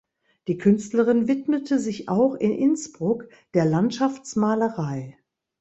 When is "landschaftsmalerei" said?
3.65-5.15